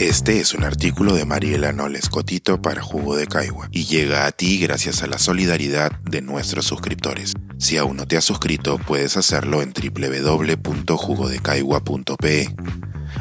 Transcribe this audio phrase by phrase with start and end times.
[0.00, 4.32] Este es un artículo de Mariela Noles Cotito para Jugo de Caigua y llega a
[4.32, 7.34] ti gracias a la solidaridad de nuestros suscriptores.
[7.58, 12.48] Si aún no te has suscrito, puedes hacerlo en www.jugodecaigua.pe.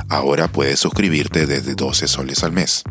[0.08, 2.86] Ahora puedes suscribirte desde 12 soles al mes.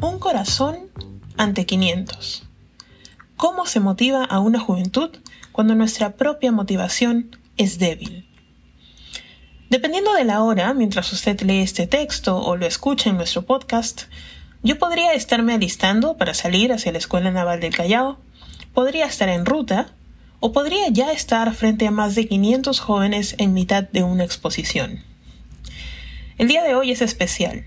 [0.00, 0.90] Un corazón
[1.36, 2.48] ante 500.
[3.36, 5.10] ¿Cómo se motiva a una juventud
[5.52, 8.26] cuando nuestra propia motivación es débil?
[9.68, 14.02] Dependiendo de la hora, mientras usted lee este texto o lo escucha en nuestro podcast,
[14.62, 18.18] yo podría estarme alistando para salir hacia la Escuela Naval del Callao,
[18.74, 19.92] podría estar en ruta,
[20.38, 25.02] o podría ya estar frente a más de 500 jóvenes en mitad de una exposición.
[26.38, 27.64] El día de hoy es especial.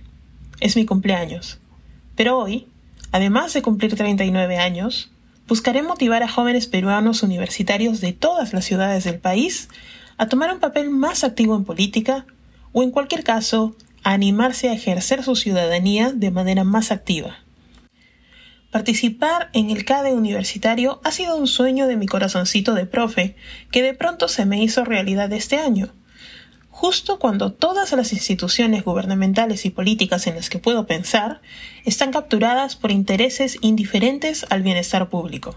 [0.62, 1.60] Es mi cumpleaños.
[2.16, 2.68] Pero hoy,
[3.12, 5.12] además de cumplir 39 años,
[5.50, 9.68] buscaré motivar a jóvenes peruanos universitarios de todas las ciudades del país
[10.20, 12.26] a tomar un papel más activo en política
[12.74, 17.38] o en cualquier caso a animarse a ejercer su ciudadanía de manera más activa.
[18.70, 23.38] Participar en el CADE universitario ha sido un sueño de mi corazoncito de profe,
[23.72, 25.90] que de pronto se me hizo realidad este año,
[26.70, 31.42] justo cuando todas las instituciones gubernamentales y políticas en las que puedo pensar
[31.86, 35.56] están capturadas por intereses indiferentes al bienestar público.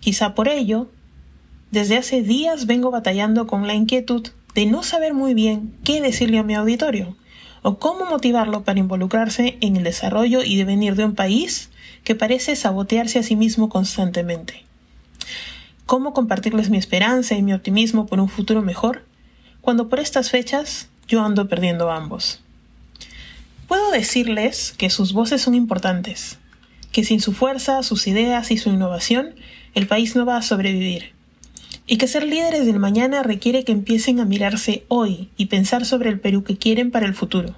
[0.00, 0.88] Quizá por ello,
[1.70, 6.38] desde hace días vengo batallando con la inquietud de no saber muy bien qué decirle
[6.38, 7.16] a mi auditorio
[7.62, 11.70] o cómo motivarlo para involucrarse en el desarrollo y devenir de un país
[12.04, 14.64] que parece sabotearse a sí mismo constantemente.
[15.84, 19.04] ¿Cómo compartirles mi esperanza y mi optimismo por un futuro mejor
[19.60, 22.40] cuando por estas fechas yo ando perdiendo ambos?
[23.66, 26.38] Puedo decirles que sus voces son importantes,
[26.92, 29.34] que sin su fuerza, sus ideas y su innovación,
[29.74, 31.17] el país no va a sobrevivir
[31.90, 36.10] y que ser líderes del mañana requiere que empiecen a mirarse hoy y pensar sobre
[36.10, 37.54] el Perú que quieren para el futuro.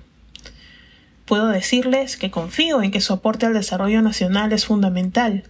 [1.26, 5.42] Puedo decirles que confío en que su aporte al desarrollo nacional es fundamental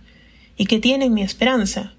[0.57, 1.93] y que tienen mi esperanza,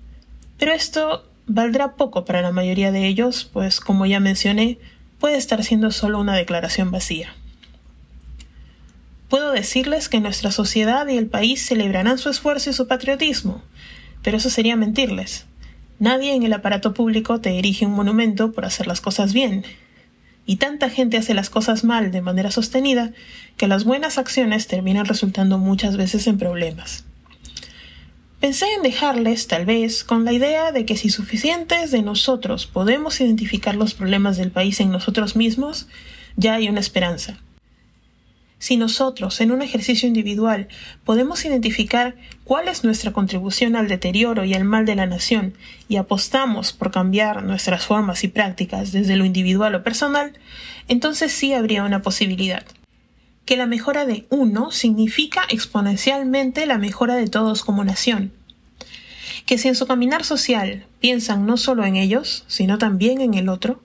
[0.58, 4.80] pero esto valdrá poco para la mayoría de ellos, pues como ya mencioné,
[5.20, 7.36] puede estar siendo solo una declaración vacía.
[9.30, 13.62] Puedo decirles que nuestra sociedad y el país celebrarán su esfuerzo y su patriotismo,
[14.24, 15.46] pero eso sería mentirles.
[16.02, 19.64] Nadie en el aparato público te erige un monumento por hacer las cosas bien.
[20.48, 23.12] Y tanta gente hace las cosas mal de manera sostenida
[23.56, 27.06] que las buenas acciones terminan resultando muchas veces en problemas.
[28.40, 33.22] Pensé en dejarles, tal vez, con la idea de que si suficientes de nosotros podemos
[33.22, 35.88] identificar los problemas del país en nosotros mismos,
[36.36, 37.38] ya hay una esperanza.
[38.62, 40.68] Si nosotros, en un ejercicio individual,
[41.04, 45.56] podemos identificar cuál es nuestra contribución al deterioro y al mal de la nación
[45.90, 50.34] y apostamos por cambiar nuestras formas y prácticas desde lo individual o personal,
[50.88, 52.64] entonces sí habría una posibilidad.
[53.46, 58.32] Que la mejora de uno significa exponencialmente la mejora de todos como nación.
[59.48, 63.50] Que si en su caminar social piensan no solo en ellos, sino también en el
[63.50, 63.82] otro,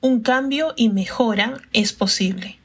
[0.00, 2.60] un cambio y mejora es posible.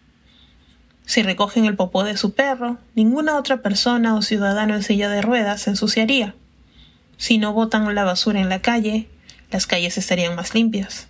[1.10, 5.24] Si recogen el popó de su perro, ninguna otra persona o ciudadano en silla de
[5.24, 6.36] ruedas se ensuciaría.
[7.18, 9.08] Si no botan la basura en la calle,
[9.50, 11.08] las calles estarían más limpias.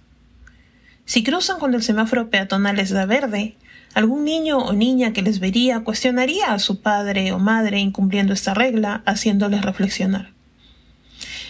[1.04, 3.58] Si cruzan cuando el semáforo peatonal les da verde,
[3.94, 8.54] algún niño o niña que les vería cuestionaría a su padre o madre incumpliendo esta
[8.54, 10.32] regla, haciéndoles reflexionar.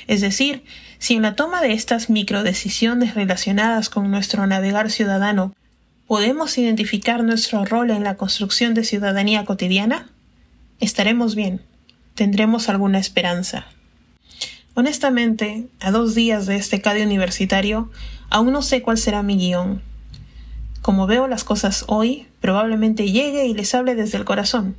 [0.08, 0.64] Es decir,
[0.98, 5.54] si en la toma de estas microdecisiones relacionadas con nuestro navegar ciudadano
[6.09, 10.09] ¿Podemos identificar nuestro rol en la construcción de ciudadanía cotidiana?
[10.80, 11.62] Estaremos bien.
[12.16, 13.68] Tendremos alguna esperanza.
[14.74, 17.92] Honestamente, a dos días de este CADE universitario,
[18.31, 19.84] aún no sé cuál será mi guion.
[20.81, 24.75] Como veo las cosas hoy, probablemente llegue y les hable desde el corazón.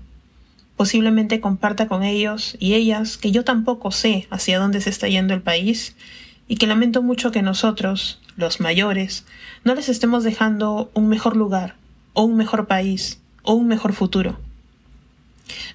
[0.77, 5.33] Posiblemente comparta con ellos y ellas que yo tampoco sé hacia dónde se está yendo
[5.33, 5.95] el país
[6.49, 9.25] y que lamento mucho que nosotros, los mayores,
[9.65, 11.77] no les estemos dejando un mejor lugar,
[12.13, 14.41] o un mejor país, o un mejor futuro.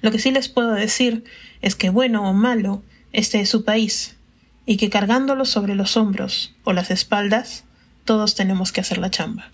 [0.02, 1.24] Lo que sí les puedo decir
[1.62, 2.82] es que bueno o malo,
[3.12, 4.16] este es su país,
[4.66, 7.64] y que cargándolo sobre los hombros o las espaldas,
[8.04, 9.50] todos tenemos que hacer la chamba.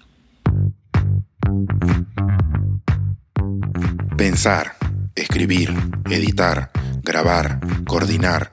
[4.17, 4.77] Pensar,
[5.15, 5.75] escribir,
[6.11, 6.71] editar,
[7.03, 8.53] grabar, coordinar,